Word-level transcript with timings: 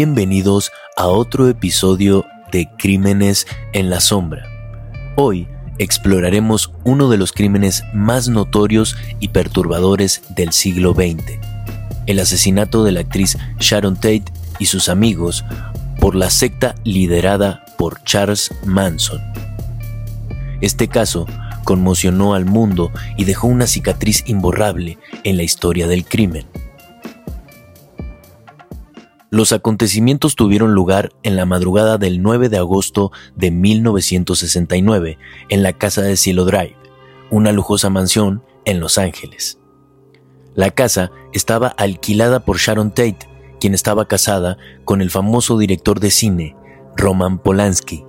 Bienvenidos 0.00 0.70
a 0.96 1.08
otro 1.08 1.48
episodio 1.48 2.24
de 2.52 2.68
Crímenes 2.78 3.48
en 3.72 3.90
la 3.90 3.98
Sombra. 3.98 4.44
Hoy 5.16 5.48
exploraremos 5.78 6.72
uno 6.84 7.08
de 7.08 7.18
los 7.18 7.32
crímenes 7.32 7.82
más 7.92 8.28
notorios 8.28 8.94
y 9.18 9.30
perturbadores 9.30 10.22
del 10.36 10.52
siglo 10.52 10.94
XX, 10.94 11.40
el 12.06 12.20
asesinato 12.20 12.84
de 12.84 12.92
la 12.92 13.00
actriz 13.00 13.38
Sharon 13.58 13.96
Tate 13.96 14.22
y 14.60 14.66
sus 14.66 14.88
amigos 14.88 15.44
por 15.98 16.14
la 16.14 16.30
secta 16.30 16.76
liderada 16.84 17.64
por 17.76 18.00
Charles 18.04 18.54
Manson. 18.64 19.20
Este 20.60 20.86
caso 20.86 21.26
conmocionó 21.64 22.34
al 22.34 22.44
mundo 22.44 22.92
y 23.16 23.24
dejó 23.24 23.48
una 23.48 23.66
cicatriz 23.66 24.22
imborrable 24.28 24.96
en 25.24 25.36
la 25.36 25.42
historia 25.42 25.88
del 25.88 26.04
crimen. 26.04 26.46
Los 29.30 29.52
acontecimientos 29.52 30.36
tuvieron 30.36 30.72
lugar 30.72 31.10
en 31.22 31.36
la 31.36 31.44
madrugada 31.44 31.98
del 31.98 32.22
9 32.22 32.48
de 32.48 32.56
agosto 32.56 33.12
de 33.36 33.50
1969 33.50 35.18
en 35.50 35.62
la 35.62 35.74
casa 35.74 36.00
de 36.00 36.16
Cielo 36.16 36.46
Drive, 36.46 36.76
una 37.30 37.52
lujosa 37.52 37.90
mansión 37.90 38.42
en 38.64 38.80
Los 38.80 38.96
Ángeles. 38.96 39.58
La 40.54 40.70
casa 40.70 41.10
estaba 41.34 41.68
alquilada 41.68 42.40
por 42.40 42.56
Sharon 42.56 42.90
Tate, 42.90 43.28
quien 43.60 43.74
estaba 43.74 44.08
casada 44.08 44.56
con 44.86 45.02
el 45.02 45.10
famoso 45.10 45.58
director 45.58 46.00
de 46.00 46.10
cine, 46.10 46.56
Roman 46.96 47.38
Polanski. 47.38 48.04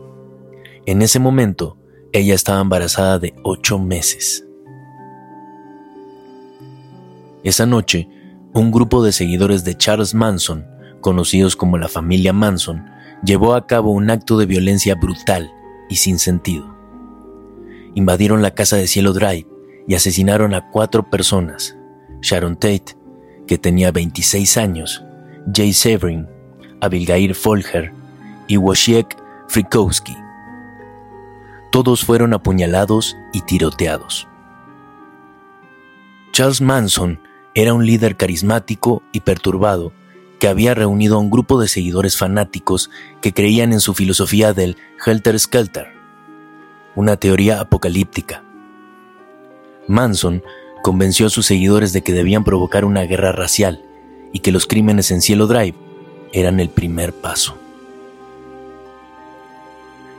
En 0.86 1.02
ese 1.02 1.20
momento, 1.20 1.78
ella 2.14 2.34
estaba 2.34 2.62
embarazada 2.62 3.20
de 3.20 3.36
ocho 3.44 3.78
meses. 3.78 4.46
Esa 7.44 7.66
noche, 7.66 8.08
un 8.54 8.72
grupo 8.72 9.04
de 9.04 9.12
seguidores 9.12 9.66
de 9.66 9.76
Charles 9.76 10.14
Manson 10.14 10.79
conocidos 11.02 11.56
como 11.56 11.78
la 11.78 11.88
familia 11.88 12.34
Manson, 12.34 12.86
llevó 13.24 13.56
a 13.56 13.68
cabo 13.68 13.92
un 13.92 14.10
acto 14.10 14.38
de 14.38 14.46
violencia 14.46 14.96
brutal 14.96 15.52
y 15.90 15.98
sin 15.98 16.20
sentido. 16.20 16.76
Invadieron 17.96 18.42
la 18.42 18.52
casa 18.52 18.78
de 18.78 18.88
Cielo 18.88 19.14
Drive 19.14 19.48
y 19.88 19.96
asesinaron 19.96 20.54
a 20.54 20.70
cuatro 20.70 21.10
personas, 21.10 21.78
Sharon 22.22 22.56
Tate, 22.56 22.96
que 23.48 23.58
tenía 23.58 23.92
26 23.92 24.58
años, 24.58 25.04
Jay 25.54 25.74
Severin, 25.74 26.28
Abigail 26.82 27.34
Folger 27.34 27.92
y 28.48 28.58
Wojciech 28.58 29.18
Frikowski. 29.48 30.16
Todos 31.72 32.06
fueron 32.06 32.34
apuñalados 32.34 33.18
y 33.34 33.42
tiroteados. 33.42 34.28
Charles 36.32 36.62
Manson 36.62 37.20
era 37.56 37.74
un 37.74 37.86
líder 37.86 38.16
carismático 38.16 39.04
y 39.12 39.22
perturbado 39.22 39.92
que 40.40 40.48
había 40.48 40.74
reunido 40.74 41.16
a 41.16 41.20
un 41.20 41.30
grupo 41.30 41.60
de 41.60 41.68
seguidores 41.68 42.18
fanáticos 42.18 42.90
que 43.22 43.34
creían 43.34 43.74
en 43.74 43.82
su 43.82 43.94
filosofía 43.94 44.54
del 44.54 44.78
Helter 45.06 45.38
Skelter, 45.38 45.88
una 46.96 47.18
teoría 47.18 47.60
apocalíptica. 47.60 48.44
Manson 49.88 50.44
convenció 50.82 51.28
a 51.28 51.30
sus 51.30 51.46
seguidores 51.46 51.94
de 51.94 52.02
que 52.02 52.14
debían 52.14 52.44
provocar 52.44 52.86
una 52.86 53.04
guerra 53.04 53.32
racial 53.32 53.84
y 54.32 54.40
que 54.40 54.52
los 54.52 54.66
crímenes 54.66 55.12
en 55.12 55.22
Cielo 55.22 55.48
Drive 55.48 55.76
eran 56.32 56.60
el 56.60 56.70
primer 56.70 57.14
paso. 57.14 57.58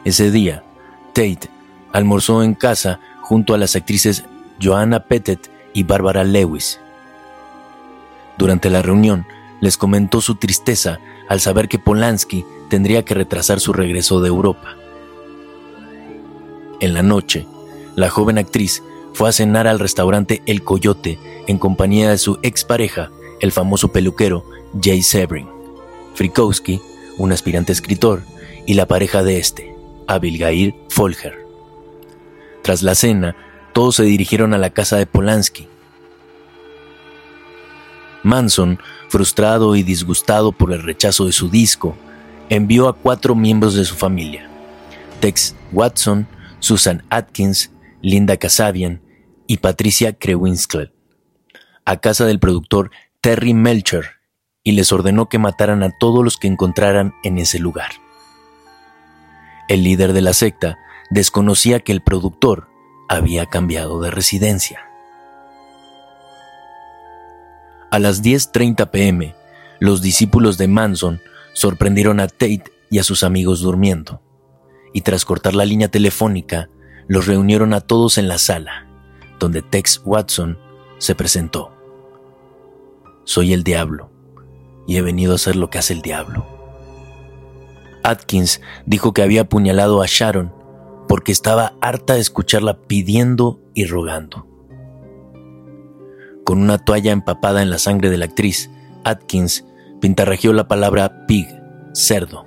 Ese 0.05 0.31
día, 0.31 0.65
Tate 1.15 1.51
almorzó 1.93 2.43
en 2.43 2.55
casa 2.55 3.01
junto 3.21 3.55
a 3.55 3.59
las 3.59 3.77
actrices 3.77 4.25
Joanna 4.61 5.01
Pettet 5.01 5.51
y 5.73 5.85
Barbara 5.85 6.25
Lewis. 6.25 6.81
Durante 8.39 8.71
la 8.71 8.83
reunión, 8.83 9.27
les 9.61 9.77
comentó 9.77 10.21
su 10.21 10.37
tristeza 10.37 11.01
al 11.29 11.41
saber 11.41 11.69
que 11.69 11.79
Polanski 11.79 12.45
tendría 12.69 13.05
que 13.05 13.15
retrasar 13.15 13.61
su 13.61 13.73
regreso 13.73 14.21
de 14.21 14.29
Europa. 14.29 14.77
En 16.81 16.95
la 16.95 17.03
noche, 17.03 17.47
la 17.95 18.09
joven 18.09 18.39
actriz 18.39 18.83
fue 19.13 19.29
a 19.29 19.33
cenar 19.33 19.67
al 19.67 19.79
restaurante 19.79 20.43
El 20.47 20.63
Coyote 20.63 21.19
en 21.47 21.59
compañía 21.59 22.11
de 22.11 22.19
su 22.19 22.39
expareja, 22.43 23.11
el 23.41 23.53
famoso 23.53 23.93
peluquero 23.93 24.45
Jay 24.83 25.03
Severin, 25.03 25.49
Frikowski, 26.15 26.81
un 27.19 27.33
aspirante 27.33 27.73
escritor, 27.73 28.23
y 28.67 28.75
la 28.75 28.87
pareja 28.87 29.23
de 29.23 29.39
este, 29.39 29.75
Abigail 30.07 30.75
Folger. 30.89 31.47
Tras 32.63 32.83
la 32.83 32.95
cena, 32.95 33.37
todos 33.73 33.97
se 33.97 34.05
dirigieron 34.05 34.55
a 34.55 34.59
la 34.59 34.71
casa 34.71 34.97
de 34.97 35.07
Polanski. 35.07 35.69
Manson 38.23 38.79
frustrado 39.11 39.75
y 39.75 39.83
disgustado 39.83 40.53
por 40.53 40.73
el 40.73 40.83
rechazo 40.83 41.27
de 41.27 41.33
su 41.33 41.51
disco, 41.51 41.97
envió 42.49 42.89
a 42.89 42.97
cuatro 42.97 43.35
miembros 43.35 43.75
de 43.75 43.85
su 43.85 43.97
familia, 43.97 44.49
Tex 45.19 45.57
Watson, 45.73 46.29
Susan 46.61 47.03
Atkins, 47.11 47.73
Linda 48.03 48.37
Kasabian 48.37 49.03
y 49.49 49.57
Patricia 49.57 50.13
Krewinskel, 50.13 50.93
a 51.85 51.97
casa 51.97 52.25
del 52.25 52.39
productor 52.39 52.93
Terry 53.21 53.53
Melcher 53.53 54.21
y 54.63 54.73
les 54.73 54.93
ordenó 54.93 55.29
que 55.29 55.39
mataran 55.39 55.83
a 55.83 55.91
todos 55.99 56.23
los 56.23 56.37
que 56.37 56.47
encontraran 56.47 57.13
en 57.25 57.39
ese 57.39 57.59
lugar. 57.59 57.91
El 59.69 59.83
líder 59.83 60.13
de 60.13 60.21
la 60.21 60.35
secta 60.35 60.79
desconocía 61.11 61.81
que 61.81 61.91
el 61.91 62.01
productor 62.01 62.69
había 63.09 63.47
cambiado 63.47 64.01
de 64.01 64.13
residencia. 64.13 64.90
A 67.91 67.99
las 67.99 68.23
10.30 68.23 68.91
pm, 68.91 69.35
los 69.81 70.01
discípulos 70.01 70.59
de 70.59 70.69
Manson 70.69 71.21
sorprendieron 71.55 72.21
a 72.21 72.29
Tate 72.29 72.65
y 72.89 73.01
a 73.01 73.03
sus 73.03 73.25
amigos 73.25 73.61
durmiendo, 73.61 74.23
y 74.93 75.01
tras 75.01 75.25
cortar 75.25 75.55
la 75.55 75.65
línea 75.65 75.89
telefónica, 75.89 76.71
los 77.09 77.27
reunieron 77.27 77.75
a 77.75 77.81
todos 77.81 78.17
en 78.19 78.29
la 78.29 78.39
sala, 78.39 78.87
donde 79.41 79.63
Tex 79.63 80.03
Watson 80.05 80.57
se 80.99 81.17
presentó. 81.17 81.73
Soy 83.25 83.53
el 83.53 83.65
diablo, 83.65 84.11
y 84.87 84.97
he 84.97 85.03
venido 85.03 85.33
a 85.33 85.37
hacer 85.37 85.57
lo 85.57 85.69
que 85.69 85.79
hace 85.79 85.93
el 85.93 86.03
diablo. 86.03 86.47
Atkins 88.05 88.61
dijo 88.87 89.13
que 89.13 89.23
había 89.23 89.43
apuñalado 89.43 90.01
a 90.01 90.07
Sharon 90.07 90.53
porque 91.09 91.33
estaba 91.33 91.75
harta 91.81 92.15
de 92.15 92.21
escucharla 92.21 92.83
pidiendo 92.83 93.61
y 93.75 93.87
rogando. 93.87 94.47
Con 96.51 96.63
una 96.63 96.79
toalla 96.79 97.13
empapada 97.13 97.63
en 97.63 97.71
la 97.71 97.79
sangre 97.79 98.11
de 98.11 98.19
la 98.19 98.25
actriz, 98.25 98.73
Atkins 99.05 99.65
pintarrajeó 100.01 100.53
la 100.53 100.67
palabra 100.67 101.25
pig, 101.29 101.47
cerdo, 101.93 102.45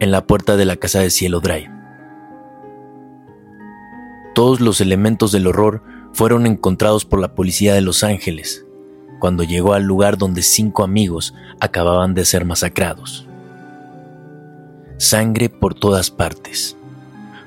en 0.00 0.10
la 0.10 0.26
puerta 0.26 0.56
de 0.56 0.64
la 0.64 0.74
casa 0.74 0.98
de 0.98 1.10
Cielo 1.10 1.38
Drive. 1.38 1.70
Todos 4.34 4.60
los 4.60 4.80
elementos 4.80 5.30
del 5.30 5.46
horror 5.46 5.84
fueron 6.12 6.44
encontrados 6.44 7.04
por 7.04 7.20
la 7.20 7.36
policía 7.36 7.72
de 7.72 7.82
Los 7.82 8.02
Ángeles 8.02 8.66
cuando 9.20 9.44
llegó 9.44 9.74
al 9.74 9.84
lugar 9.84 10.18
donde 10.18 10.42
cinco 10.42 10.82
amigos 10.82 11.32
acababan 11.60 12.14
de 12.14 12.24
ser 12.24 12.46
masacrados. 12.46 13.28
Sangre 14.96 15.50
por 15.50 15.74
todas 15.74 16.10
partes, 16.10 16.76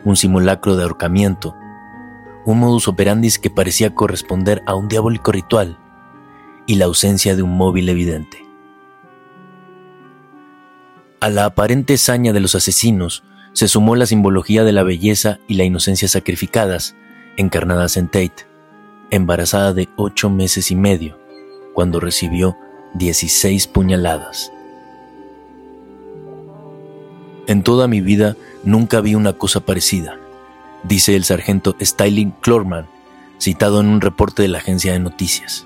un 0.05 0.15
simulacro 0.15 0.77
de 0.77 0.83
ahorcamiento, 0.83 1.57
un 2.45 2.61
modus 2.61 2.87
operandi 2.87 3.29
que 3.31 3.49
parecía 3.49 3.93
corresponder 3.93 4.63
a 4.65 4.75
un 4.75 4.87
diabólico 4.87 5.33
ritual 5.33 5.77
y 6.69 6.75
la 6.75 6.85
ausencia 6.85 7.35
de 7.35 7.41
un 7.41 7.57
móvil 7.57 7.89
evidente. 7.89 8.45
A 11.19 11.29
la 11.29 11.45
aparente 11.45 11.97
saña 11.97 12.31
de 12.31 12.41
los 12.41 12.53
asesinos 12.53 13.23
se 13.53 13.67
sumó 13.67 13.95
la 13.95 14.05
simbología 14.05 14.63
de 14.63 14.71
la 14.71 14.83
belleza 14.83 15.39
y 15.47 15.55
la 15.55 15.63
inocencia 15.63 16.07
sacrificadas, 16.07 16.95
encarnadas 17.37 17.97
en 17.97 18.05
Tate, 18.05 18.45
embarazada 19.09 19.73
de 19.73 19.89
ocho 19.95 20.29
meses 20.29 20.69
y 20.69 20.75
medio, 20.75 21.17
cuando 21.73 21.99
recibió 21.99 22.55
16 22.93 23.65
puñaladas. 23.65 24.51
En 27.47 27.63
toda 27.63 27.87
mi 27.87 27.99
vida 27.99 28.35
nunca 28.63 29.01
vi 29.01 29.15
una 29.15 29.33
cosa 29.33 29.61
parecida, 29.61 30.19
dice 30.83 31.15
el 31.15 31.23
sargento 31.23 31.75
Styling 31.81 32.29
Clorman, 32.41 32.85
citado 33.39 33.79
en 33.81 33.87
un 33.87 34.01
reporte 34.01 34.43
de 34.43 34.49
la 34.49 34.59
agencia 34.59 34.93
de 34.93 34.99
noticias. 34.99 35.65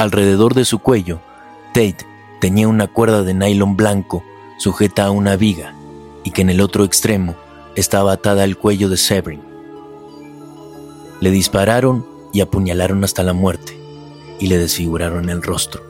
Alrededor 0.00 0.54
de 0.54 0.64
su 0.64 0.78
cuello, 0.78 1.20
Tate 1.74 2.06
tenía 2.40 2.68
una 2.68 2.86
cuerda 2.86 3.22
de 3.22 3.34
nylon 3.34 3.76
blanco 3.76 4.24
sujeta 4.56 5.04
a 5.04 5.10
una 5.10 5.36
viga 5.36 5.74
y 6.24 6.30
que 6.30 6.40
en 6.40 6.48
el 6.48 6.62
otro 6.62 6.84
extremo 6.84 7.34
estaba 7.76 8.12
atada 8.12 8.44
al 8.44 8.56
cuello 8.56 8.88
de 8.88 8.96
Severin. 8.96 9.42
Le 11.20 11.30
dispararon 11.30 12.06
y 12.32 12.40
apuñalaron 12.40 13.04
hasta 13.04 13.22
la 13.22 13.34
muerte 13.34 13.78
y 14.38 14.46
le 14.46 14.56
desfiguraron 14.56 15.28
el 15.28 15.42
rostro. 15.42 15.82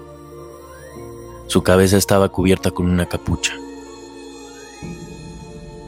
Su 1.47 1.63
cabeza 1.63 1.97
estaba 1.97 2.31
cubierta 2.31 2.73
con 2.73 2.91
una 2.91 3.07
capucha. 3.07 3.55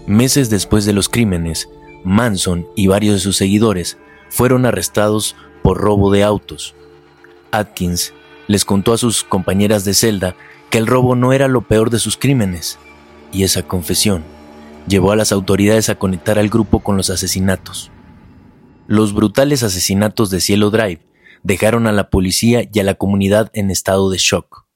Meses 0.06 0.48
después 0.48 0.84
de 0.84 0.92
los 0.92 1.08
crímenes, 1.08 1.68
Manson 2.04 2.68
y 2.76 2.86
varios 2.86 3.14
de 3.14 3.20
sus 3.20 3.36
seguidores 3.36 3.98
fueron 4.28 4.64
arrestados 4.64 5.34
por 5.64 5.78
robo 5.78 6.12
de 6.12 6.22
autos 6.22 6.76
Atkins 7.52 8.12
les 8.48 8.64
contó 8.64 8.92
a 8.92 8.98
sus 8.98 9.22
compañeras 9.22 9.84
de 9.84 9.94
celda 9.94 10.34
que 10.70 10.78
el 10.78 10.86
robo 10.86 11.14
no 11.14 11.32
era 11.32 11.48
lo 11.48 11.62
peor 11.62 11.90
de 11.90 11.98
sus 11.98 12.16
crímenes, 12.16 12.78
y 13.32 13.44
esa 13.44 13.62
confesión 13.62 14.24
llevó 14.88 15.12
a 15.12 15.16
las 15.16 15.32
autoridades 15.32 15.88
a 15.88 15.94
conectar 15.94 16.38
al 16.38 16.48
grupo 16.48 16.80
con 16.80 16.96
los 16.96 17.10
asesinatos. 17.10 17.90
Los 18.86 19.14
brutales 19.14 19.62
asesinatos 19.62 20.30
de 20.30 20.40
Cielo 20.40 20.70
Drive 20.70 21.06
dejaron 21.42 21.86
a 21.86 21.92
la 21.92 22.10
policía 22.10 22.68
y 22.72 22.80
a 22.80 22.84
la 22.84 22.94
comunidad 22.94 23.50
en 23.54 23.70
estado 23.70 24.10
de 24.10 24.18
shock. 24.18 24.66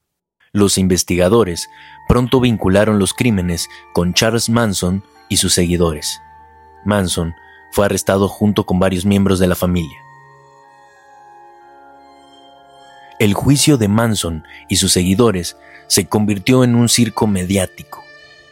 Los 0.52 0.78
investigadores 0.78 1.68
pronto 2.08 2.40
vincularon 2.40 2.98
los 2.98 3.12
crímenes 3.12 3.68
con 3.92 4.14
Charles 4.14 4.48
Manson 4.48 5.02
y 5.28 5.38
sus 5.38 5.52
seguidores. 5.52 6.20
Manson 6.84 7.34
fue 7.72 7.84
arrestado 7.84 8.28
junto 8.28 8.64
con 8.64 8.78
varios 8.78 9.04
miembros 9.04 9.38
de 9.38 9.48
la 9.48 9.54
familia. 9.54 10.05
El 13.18 13.32
juicio 13.32 13.78
de 13.78 13.88
Manson 13.88 14.44
y 14.68 14.76
sus 14.76 14.92
seguidores 14.92 15.56
se 15.86 16.06
convirtió 16.06 16.64
en 16.64 16.74
un 16.74 16.90
circo 16.90 17.26
mediático. 17.26 18.04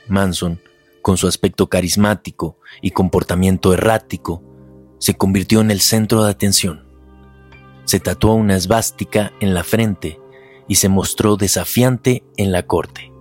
Manson, 0.08 0.58
con 1.02 1.18
su 1.18 1.26
aspecto 1.26 1.68
carismático 1.68 2.58
y 2.80 2.92
comportamiento 2.92 3.74
errático, 3.74 4.42
se 4.98 5.14
convirtió 5.14 5.60
en 5.60 5.70
el 5.70 5.82
centro 5.82 6.24
de 6.24 6.30
atención. 6.30 6.86
Se 7.84 8.00
tatuó 8.00 8.32
una 8.32 8.56
esvástica 8.56 9.34
en 9.40 9.52
la 9.52 9.64
frente 9.64 10.18
y 10.66 10.76
se 10.76 10.88
mostró 10.88 11.36
desafiante 11.36 12.24
en 12.38 12.50
la 12.50 12.62
corte. 12.62 13.12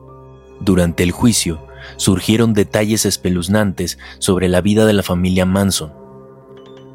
Durante 0.62 1.04
el 1.04 1.12
juicio 1.12 1.68
surgieron 1.98 2.54
detalles 2.54 3.06
espeluznantes 3.06 4.00
sobre 4.20 4.48
la 4.48 4.62
vida 4.62 4.86
de 4.86 4.94
la 4.94 5.04
familia 5.04 5.46
Manson. 5.46 5.92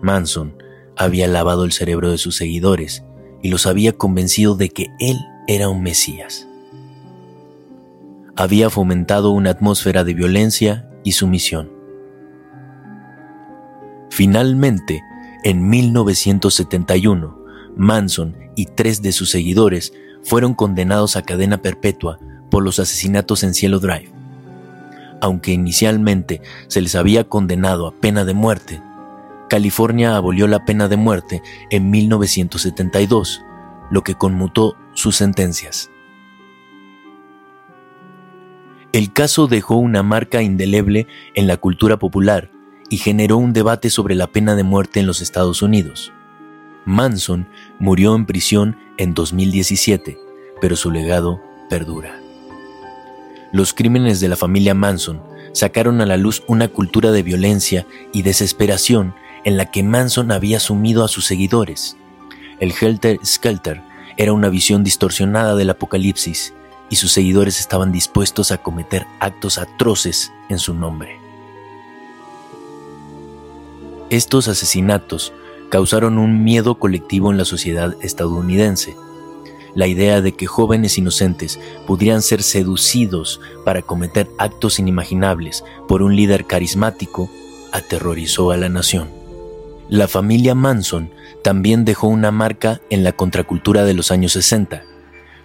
Manson 0.00 0.56
había 0.96 1.28
lavado 1.28 1.66
el 1.66 1.72
cerebro 1.72 2.10
de 2.10 2.16
sus 2.16 2.36
seguidores 2.36 3.04
y 3.42 3.48
los 3.48 3.66
había 3.66 3.92
convencido 3.92 4.54
de 4.54 4.70
que 4.70 4.90
él 4.98 5.16
era 5.46 5.68
un 5.68 5.82
Mesías. 5.82 6.46
Había 8.36 8.70
fomentado 8.70 9.30
una 9.30 9.50
atmósfera 9.50 10.04
de 10.04 10.14
violencia 10.14 10.88
y 11.04 11.12
sumisión. 11.12 11.70
Finalmente, 14.10 15.02
en 15.44 15.68
1971, 15.68 17.38
Manson 17.76 18.36
y 18.56 18.66
tres 18.66 19.02
de 19.02 19.12
sus 19.12 19.30
seguidores 19.30 19.92
fueron 20.22 20.54
condenados 20.54 21.16
a 21.16 21.22
cadena 21.22 21.62
perpetua 21.62 22.18
por 22.50 22.62
los 22.62 22.78
asesinatos 22.78 23.42
en 23.42 23.54
Cielo 23.54 23.78
Drive. 23.78 24.10
Aunque 25.20 25.52
inicialmente 25.52 26.42
se 26.68 26.80
les 26.80 26.94
había 26.94 27.24
condenado 27.24 27.86
a 27.86 27.92
pena 27.92 28.24
de 28.24 28.34
muerte, 28.34 28.82
California 29.48 30.16
abolió 30.16 30.46
la 30.46 30.64
pena 30.64 30.88
de 30.88 30.96
muerte 30.96 31.42
en 31.70 31.90
1972, 31.90 33.42
lo 33.90 34.02
que 34.02 34.14
conmutó 34.14 34.76
sus 34.94 35.16
sentencias. 35.16 35.90
El 38.92 39.12
caso 39.12 39.46
dejó 39.46 39.76
una 39.76 40.02
marca 40.02 40.42
indeleble 40.42 41.06
en 41.34 41.46
la 41.46 41.56
cultura 41.56 41.98
popular 41.98 42.50
y 42.88 42.96
generó 42.96 43.36
un 43.36 43.52
debate 43.52 43.90
sobre 43.90 44.14
la 44.14 44.28
pena 44.28 44.54
de 44.56 44.62
muerte 44.62 45.00
en 45.00 45.06
los 45.06 45.20
Estados 45.20 45.62
Unidos. 45.62 46.12
Manson 46.84 47.48
murió 47.78 48.14
en 48.14 48.24
prisión 48.24 48.78
en 48.96 49.12
2017, 49.12 50.18
pero 50.60 50.74
su 50.74 50.90
legado 50.90 51.42
perdura. 51.68 52.18
Los 53.52 53.74
crímenes 53.74 54.20
de 54.20 54.28
la 54.28 54.36
familia 54.36 54.74
Manson 54.74 55.22
sacaron 55.52 56.00
a 56.00 56.06
la 56.06 56.16
luz 56.16 56.42
una 56.46 56.68
cultura 56.68 57.10
de 57.10 57.22
violencia 57.22 57.86
y 58.12 58.22
desesperación 58.22 59.14
en 59.48 59.56
la 59.56 59.70
que 59.70 59.82
Manson 59.82 60.30
había 60.30 60.60
sumido 60.60 61.02
a 61.02 61.08
sus 61.08 61.24
seguidores. 61.24 61.96
El 62.60 62.74
Helter 62.78 63.18
Skelter 63.24 63.80
era 64.18 64.34
una 64.34 64.50
visión 64.50 64.84
distorsionada 64.84 65.54
del 65.54 65.70
apocalipsis 65.70 66.52
y 66.90 66.96
sus 66.96 67.12
seguidores 67.12 67.58
estaban 67.58 67.90
dispuestos 67.90 68.52
a 68.52 68.58
cometer 68.58 69.06
actos 69.20 69.56
atroces 69.56 70.34
en 70.50 70.58
su 70.58 70.74
nombre. 70.74 71.18
Estos 74.10 74.48
asesinatos 74.48 75.32
causaron 75.70 76.18
un 76.18 76.44
miedo 76.44 76.78
colectivo 76.78 77.30
en 77.30 77.38
la 77.38 77.46
sociedad 77.46 77.96
estadounidense. 78.02 78.96
La 79.74 79.86
idea 79.86 80.20
de 80.20 80.32
que 80.32 80.46
jóvenes 80.46 80.98
inocentes 80.98 81.58
pudieran 81.86 82.20
ser 82.20 82.42
seducidos 82.42 83.40
para 83.64 83.80
cometer 83.80 84.28
actos 84.36 84.78
inimaginables 84.78 85.64
por 85.88 86.02
un 86.02 86.16
líder 86.16 86.44
carismático 86.44 87.30
aterrorizó 87.72 88.50
a 88.50 88.58
la 88.58 88.68
nación. 88.68 89.17
La 89.88 90.06
familia 90.06 90.54
Manson 90.54 91.10
también 91.42 91.86
dejó 91.86 92.08
una 92.08 92.30
marca 92.30 92.80
en 92.90 93.04
la 93.04 93.12
contracultura 93.12 93.84
de 93.84 93.94
los 93.94 94.10
años 94.10 94.32
60. 94.32 94.82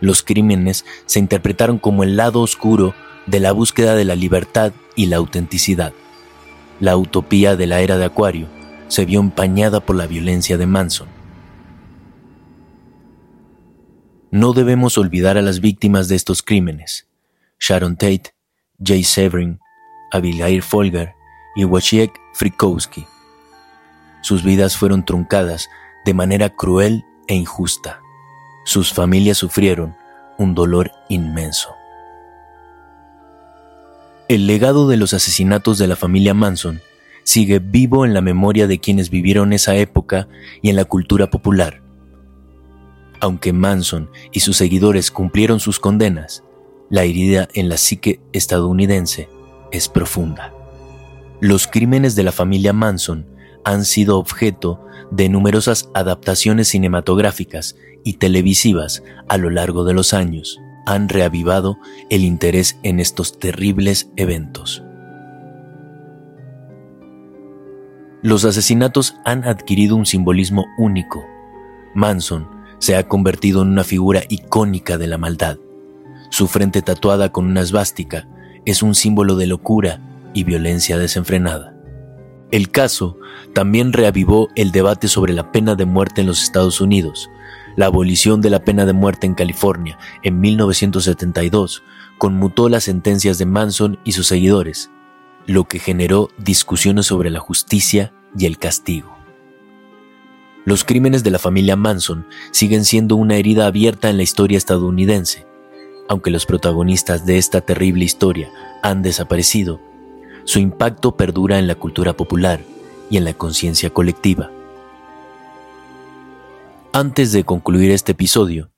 Los 0.02 0.22
crímenes 0.22 0.84
se 1.06 1.20
interpretaron 1.20 1.80
como 1.80 2.04
el 2.04 2.18
lado 2.18 2.42
oscuro 2.42 2.94
de 3.26 3.40
la 3.40 3.54
búsqueda 3.54 3.96
de 3.96 4.04
la 4.04 4.16
libertad 4.16 4.74
y 4.98 5.06
la 5.06 5.16
autenticidad. 5.16 5.94
La 6.82 6.98
utopía 6.98 7.56
de 7.56 7.68
la 7.68 7.80
era 7.80 7.98
de 7.98 8.04
Acuario 8.04 8.48
se 8.90 9.06
vio 9.06 9.22
empañada 9.22 9.80
por 9.80 9.96
la 9.96 10.08
violencia 10.08 10.58
de 10.58 10.68
Manson. 10.68 11.08
No 14.30 14.52
debemos 14.52 14.98
olvidar 14.98 15.38
a 15.38 15.42
las 15.42 15.62
víctimas 15.62 16.10
de 16.10 16.16
estos 16.16 16.44
crímenes. 16.44 17.08
Sharon 17.60 17.96
Tate, 17.96 18.34
Jay 18.84 19.06
Severin, 19.06 19.60
Abigail 20.12 20.62
Folger 20.62 21.14
y 21.56 21.64
Wojciech 21.64 22.12
Frykowski. 22.34 23.06
Sus 24.24 24.42
vidas 24.42 24.77
fueron 24.77 25.06
truncadas 25.06 25.70
de 26.06 26.13
manera 26.13 26.50
cruel 26.50 27.06
e 27.27 27.36
injusta. 27.36 28.01
Sus 28.63 28.94
familias 28.94 29.38
sufrieron 29.38 29.96
un 30.38 30.56
dolor 30.56 30.92
inmenso. 31.10 31.70
El 34.30 34.48
legado 34.48 34.88
de 34.88 34.96
los 34.96 35.13
asesinatos 35.13 35.77
de 35.77 35.88
la 35.88 35.98
familia 35.98 36.34
Manson 36.34 36.82
sigue 37.24 37.60
vivo 37.60 38.06
en 38.06 38.13
la 38.13 38.22
memoria 38.22 38.65
de 38.65 38.80
quienes 38.80 39.10
vivieron 39.10 39.51
esa 39.51 39.75
época 39.75 40.30
y 40.62 40.70
en 40.70 40.77
la 40.77 40.86
cultura 40.86 41.30
popular. 41.30 41.82
Aunque 43.20 43.51
Manson 43.51 44.10
y 44.32 44.39
sus 44.39 44.56
seguidores 44.56 45.12
cumplieron 45.12 45.60
sus 45.60 45.80
condenas, 45.80 46.44
la 46.89 47.03
herida 47.03 47.50
en 47.53 47.68
la 47.68 47.75
psique 47.75 48.22
estadounidense 48.32 49.27
es 49.72 49.89
profunda. 49.89 50.53
Los 51.42 51.68
crímenes 51.68 52.15
de 52.15 52.24
la 52.24 52.32
familia 52.32 52.72
Manson 52.72 53.33
han 53.63 53.86
sido 53.86 54.17
objeto 54.17 54.84
de 55.12 55.29
numerosas 55.29 55.89
adaptaciones 55.93 56.70
cinematográficas 56.70 57.75
y 58.03 58.13
televisivas 58.13 59.03
a 59.29 59.38
lo 59.38 59.50
largo 59.50 59.84
de 59.84 59.93
los 59.93 60.13
años. 60.13 60.60
Han 60.86 61.08
reavivado 61.08 61.77
el 62.10 62.24
interés 62.24 62.77
en 62.84 63.00
estos 63.00 63.39
terribles 63.39 64.10
eventos. 64.17 64.84
Los 68.22 68.46
asesinatos 68.46 69.15
han 69.25 69.43
adquirido 69.43 69.96
un 69.96 70.05
simbolismo 70.05 70.65
único. 70.77 71.25
Manson 71.93 72.48
se 72.79 72.96
ha 72.96 73.08
convertido 73.08 73.62
en 73.62 73.70
una 73.70 73.84
figura 73.84 74.24
icónica 74.29 74.98
de 74.98 75.08
la 75.08 75.17
maldad. 75.17 75.58
Su 76.29 76.48
frente 76.48 76.82
tatuada 76.82 77.32
con 77.32 77.46
una 77.46 77.62
esvástica 77.62 78.27
es 78.65 78.82
un 78.82 78.96
símbolo 78.96 79.36
de 79.36 79.48
locura 79.48 80.00
y 80.34 80.43
violencia 80.43 80.98
desenfrenada. 80.98 81.73
El 82.54 82.70
caso 82.70 83.18
también 83.54 83.94
reavivó 83.94 84.48
el 84.54 84.72
debate 84.72 85.08
sobre 85.08 85.34
la 85.34 85.52
pena 85.52 85.74
de 85.74 85.86
muerte 85.86 86.22
en 86.22 86.28
los 86.28 86.44
Estados 86.44 86.82
Unidos. 86.82 87.32
La 87.76 87.88
abolición 87.88 88.42
de 88.42 88.52
la 88.52 88.64
pena 88.64 88.86
de 88.86 88.94
muerte 88.94 89.26
en 89.26 89.34
California 89.34 89.98
en 90.22 90.40
1972 90.40 91.82
conmutó 92.20 92.70
las 92.70 92.84
sentencias 92.84 93.40
de 93.40 93.48
Manson 93.48 93.98
y 94.04 94.12
sus 94.12 94.28
seguidores, 94.28 94.92
lo 95.48 95.64
que 95.64 95.80
generó 95.80 96.30
discusiones 96.38 97.08
sobre 97.08 97.32
la 97.32 97.40
justicia 97.40 98.14
y 98.38 98.46
el 98.46 98.60
castigo. 98.60 99.18
Los 100.64 100.84
crímenes 100.84 101.24
de 101.24 101.32
la 101.32 101.40
familia 101.40 101.76
Manson 101.76 102.28
siguen 102.52 102.86
siendo 102.86 103.16
una 103.16 103.36
herida 103.36 103.66
abierta 103.66 104.12
en 104.12 104.18
la 104.18 104.24
historia 104.24 104.60
estadounidense. 104.60 105.48
Aunque 106.08 106.30
los 106.30 106.46
protagonistas 106.46 107.26
de 107.26 107.40
esta 107.40 107.62
terrible 107.62 108.06
historia 108.06 108.52
han 108.84 109.02
desaparecido, 109.02 109.82
su 110.46 110.60
impacto 110.60 111.16
perdura 111.16 111.60
en 111.60 111.68
la 111.68 111.76
cultura 111.76 112.14
popular 112.14 112.62
y 113.10 113.18
en 113.18 113.26
la 113.26 113.34
conciencia 113.34 113.90
colectiva. 113.90 114.52
Antes 116.92 117.32
de 117.32 117.44
concluir 117.44 117.92
este 117.92 118.12
episodio, 118.12 118.72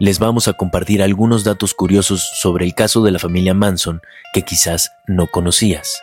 les 0.00 0.18
vamos 0.18 0.48
a 0.48 0.52
compartir 0.52 1.02
algunos 1.02 1.44
datos 1.44 1.74
curiosos 1.74 2.28
sobre 2.40 2.64
el 2.64 2.74
caso 2.74 3.02
de 3.02 3.12
la 3.12 3.18
familia 3.18 3.54
Manson 3.54 4.00
que 4.32 4.42
quizás 4.42 4.90
no 5.06 5.26
conocías. 5.28 6.00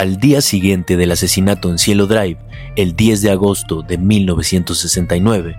Al 0.00 0.16
día 0.16 0.40
siguiente 0.40 0.96
del 0.96 1.12
asesinato 1.12 1.68
en 1.68 1.78
Cielo 1.78 2.06
Drive, 2.06 2.38
el 2.74 2.96
10 2.96 3.20
de 3.20 3.32
agosto 3.32 3.82
de 3.82 3.98
1969, 3.98 5.54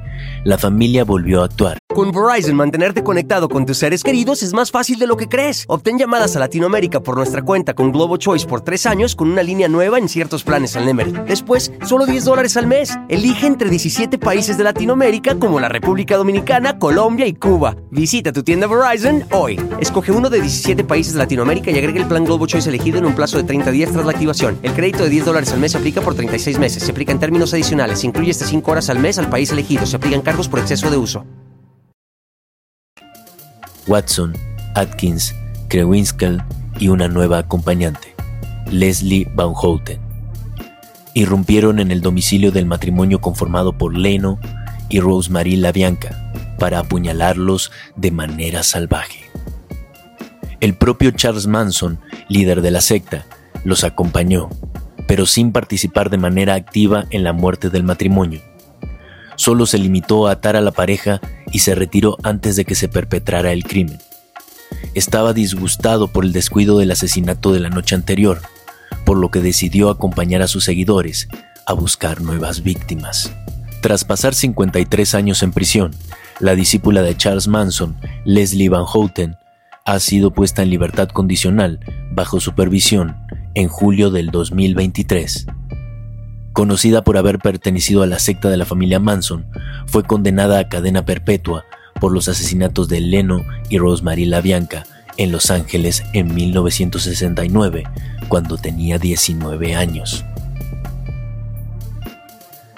la 0.46 0.58
familia 0.58 1.04
volvió 1.04 1.44
a 1.44 1.46
actuar. 1.46 1.78
Con 1.94 2.12
Verizon, 2.12 2.56
mantenerte 2.56 3.04
conectado 3.04 3.50
con 3.50 3.68
tus 3.68 3.78
seres 3.78 4.02
queridos 4.02 4.42
es 4.42 4.54
más 4.54 4.72
fácil 4.72 4.98
de 4.98 5.06
lo 5.06 5.16
que 5.16 5.28
crees. 5.28 5.66
Obtén 5.68 6.00
llamadas 6.00 6.36
a 6.36 6.40
Latinoamérica 6.40 7.02
por 7.02 7.18
nuestra 7.18 7.44
cuenta 7.44 7.76
con 7.76 7.92
Globo 7.92 8.18
Choice 8.18 8.48
por 8.48 8.62
tres 8.62 8.88
años 8.88 9.16
con 9.16 9.30
una 9.30 9.44
línea 9.44 9.68
nueva 9.68 10.00
en 10.00 10.10
ciertos 10.10 10.44
planes 10.44 10.76
al 10.76 10.86
Nemer. 10.86 11.26
Después, 11.26 11.72
solo 11.86 12.08
10 12.08 12.26
dólares 12.26 12.58
al 12.58 12.66
mes. 12.66 12.98
Elige 13.10 13.46
entre 13.46 13.70
17 13.70 14.18
países 14.18 14.58
de 14.58 14.64
Latinoamérica 14.64 15.36
como 15.36 15.60
la 15.60 15.70
República 15.70 16.18
Dominicana, 16.18 16.80
Colombia 16.80 17.28
y 17.28 17.34
Cuba. 17.34 17.76
Visita 17.92 18.32
tu 18.32 18.42
tienda 18.42 18.66
Verizon 18.66 19.26
hoy. 19.34 19.60
Escoge 19.80 20.12
uno 20.12 20.30
de 20.30 20.42
17 20.42 20.84
países 20.86 21.14
de 21.14 21.20
Latinoamérica 21.20 21.70
y 21.70 21.78
agrega 21.78 22.00
el 22.00 22.08
plan 22.08 22.24
Globo 22.26 22.48
Choice 22.48 22.70
elegido 22.70 22.98
en 22.98 23.06
un 23.06 23.14
plazo 23.14 23.38
de 23.38 23.44
30 23.44 23.70
días 23.70 23.92
tras 23.92 24.06
la 24.06 24.14
activación. 24.14 24.31
El 24.40 24.74
crédito 24.74 25.04
de 25.04 25.10
10 25.10 25.26
dólares 25.26 25.52
al 25.52 25.60
mes 25.60 25.74
se 25.74 25.78
aplica 25.78 26.02
por 26.02 26.16
36 26.16 26.58
meses. 26.58 26.84
Se 26.84 26.92
aplica 26.92 27.12
en 27.12 27.20
términos 27.20 27.54
adicionales. 27.54 28.00
Se 28.00 28.08
incluye 28.08 28.32
hasta 28.32 28.46
5 28.46 28.72
horas 28.72 28.90
al 28.90 29.00
mes 29.00 29.18
al 29.18 29.30
país 29.30 29.52
elegido. 29.52 29.86
Se 29.86 29.98
aplican 29.98 30.22
cargos 30.22 30.48
por 30.48 30.60
exceso 30.60 30.90
de 30.90 30.98
uso. 30.98 31.26
Watson, 33.88 34.34
Atkins, 34.76 35.36
Krewinkel 35.68 36.42
y 36.80 36.88
una 36.88 37.08
nueva 37.08 37.40
acompañante, 37.40 38.16
Leslie 38.72 39.28
Van 39.36 39.54
Houten. 39.54 40.00
Irrumpieron 41.14 41.80
en 41.80 41.92
el 41.92 42.02
domicilio 42.02 42.52
del 42.52 42.66
matrimonio 42.66 43.20
conformado 43.20 43.78
por 43.78 43.98
Leno 43.98 44.40
y 44.88 45.00
Rosemary 45.00 45.58
LaBianca 45.58 46.32
para 46.58 46.80
apuñalarlos 46.80 47.72
de 47.96 48.12
manera 48.12 48.64
salvaje. 48.64 49.26
El 50.62 50.76
propio 50.76 51.12
Charles 51.12 51.48
Manson, 51.48 52.00
líder 52.30 52.62
de 52.62 52.72
la 52.72 52.82
secta, 52.82 53.26
los 53.63 53.84
acompañó, 53.84 54.50
pero 55.08 55.25
sin 55.25 55.51
participar 55.51 56.10
de 56.10 56.18
manera 56.18 56.56
activa 56.56 57.06
en 57.10 57.24
la 57.24 57.34
muerte 57.34 57.70
del 57.70 57.84
matrimonio 57.84 58.41
solo 59.41 59.65
se 59.65 59.80
limitó 59.80 60.27
a 60.27 60.34
atar 60.34 60.56
a 60.56 60.62
la 60.62 60.70
pareja 60.70 61.20
y 61.51 61.60
se 61.60 61.74
retiró 61.74 62.15
antes 62.22 62.56
de 62.56 62.63
que 62.63 62.75
se 62.75 62.88
perpetrara 62.88 63.51
el 63.51 63.63
crimen. 63.63 63.98
Estaba 64.94 65.34
disgustado 65.34 66.08
por 66.08 66.24
el 66.24 66.32
descuido 66.32 66.77
del 66.77 66.91
asesinato 66.91 67.51
de 67.51 67.60
la 67.60 67.70
noche 67.70 67.96
anterior, 67.96 68.39
por 69.03 69.18
lo 69.18 69.32
que 69.32 69.39
decidió 69.39 69.89
acompañar 69.89 70.44
a 70.44 70.48
sus 70.48 70.63
seguidores 70.63 71.27
a 71.65 71.74
buscar 71.74 72.22
nuevas 72.22 72.62
víctimas. 72.62 73.32
Tras 73.82 74.06
pasar 74.06 74.36
53 74.36 75.15
años 75.15 75.41
en 75.41 75.53
prisión, 75.53 75.89
la 76.39 76.53
discípula 76.53 77.01
de 77.01 77.18
Charles 77.18 77.48
Manson, 77.48 77.98
Leslie 78.25 78.70
Van 78.70 78.86
Houten, 78.86 79.38
ha 79.86 80.00
sido 80.00 80.30
puesta 80.32 80.62
en 80.62 80.70
libertad 80.70 81.10
condicional 81.10 81.80
bajo 82.12 82.39
supervisión 82.39 83.15
en 83.55 83.67
julio 83.67 84.12
del 84.12 84.31
2023 84.31 85.48
conocida 86.53 87.03
por 87.03 87.17
haber 87.17 87.39
pertenecido 87.39 88.03
a 88.03 88.08
la 88.08 88.20
secta 88.20 88.50
de 88.50 88.58
la 88.58 88.65
familia 88.65 89.00
Manson, 89.00 89.46
fue 89.88 90.03
condenada 90.03 90.60
a 90.60 90.70
cadena 90.70 91.05
perpetua 91.05 91.65
por 92.00 92.12
los 92.12 92.27
asesinatos 92.27 92.88
de 92.88 93.00
Leno 93.00 93.43
y 93.70 93.77
Rosemary 93.77 94.25
LaBianca 94.25 94.86
en 95.17 95.31
Los 95.31 95.51
Ángeles 95.51 96.03
en 96.13 96.34
1969, 96.34 97.84
cuando 98.27 98.58
tenía 98.58 98.98
19 98.98 99.75
años. 99.75 100.25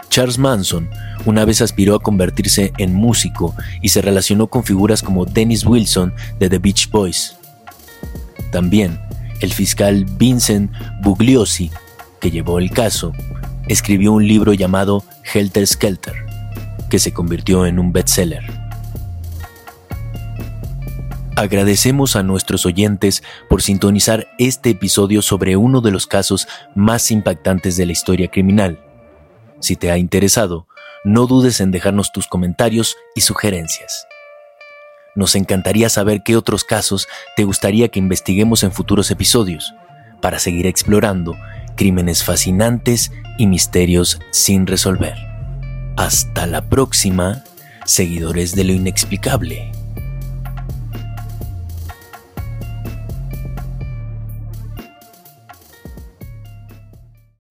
Charles 0.09 0.37
Manson 0.37 0.89
una 1.25 1.43
vez 1.45 1.61
aspiró 1.61 1.95
a 1.95 1.99
convertirse 1.99 2.71
en 2.77 2.93
músico 2.93 3.55
y 3.81 3.89
se 3.89 4.01
relacionó 4.01 4.47
con 4.47 4.63
figuras 4.63 5.01
como 5.01 5.25
Dennis 5.25 5.65
Wilson 5.65 6.13
de 6.39 6.49
The 6.49 6.59
Beach 6.59 6.91
Boys. 6.91 7.35
También 8.51 8.99
el 9.43 9.51
fiscal 9.51 10.05
Vincent 10.05 10.71
Bugliosi, 11.01 11.69
que 12.21 12.31
llevó 12.31 12.59
el 12.59 12.71
caso, 12.71 13.11
escribió 13.67 14.13
un 14.13 14.25
libro 14.25 14.53
llamado 14.53 15.03
Helter 15.33 15.67
Skelter, 15.67 16.13
que 16.89 16.97
se 16.97 17.13
convirtió 17.13 17.65
en 17.65 17.77
un 17.77 17.91
bestseller. 17.91 18.41
Agradecemos 21.35 22.15
a 22.15 22.23
nuestros 22.23 22.65
oyentes 22.65 23.21
por 23.49 23.61
sintonizar 23.61 24.29
este 24.37 24.69
episodio 24.69 25.21
sobre 25.21 25.57
uno 25.57 25.81
de 25.81 25.91
los 25.91 26.07
casos 26.07 26.47
más 26.73 27.11
impactantes 27.11 27.75
de 27.75 27.85
la 27.85 27.91
historia 27.91 28.29
criminal. 28.29 28.79
Si 29.59 29.75
te 29.75 29.91
ha 29.91 29.97
interesado, 29.97 30.67
no 31.03 31.27
dudes 31.27 31.59
en 31.59 31.71
dejarnos 31.71 32.13
tus 32.13 32.27
comentarios 32.27 32.95
y 33.13 33.21
sugerencias. 33.21 34.07
Nos 35.15 35.35
encantaría 35.35 35.89
saber 35.89 36.23
qué 36.23 36.35
otros 36.35 36.63
casos 36.63 37.07
te 37.35 37.43
gustaría 37.43 37.89
que 37.89 37.99
investiguemos 37.99 38.63
en 38.63 38.71
futuros 38.71 39.11
episodios, 39.11 39.73
para 40.21 40.39
seguir 40.39 40.67
explorando 40.67 41.35
crímenes 41.75 42.23
fascinantes 42.23 43.11
y 43.37 43.47
misterios 43.47 44.19
sin 44.31 44.67
resolver. 44.67 45.15
Hasta 45.97 46.47
la 46.47 46.61
próxima, 46.61 47.43
seguidores 47.85 48.55
de 48.55 48.63
lo 48.63 48.73
inexplicable. 48.73 49.71